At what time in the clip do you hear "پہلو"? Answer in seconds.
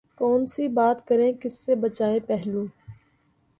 2.27-2.65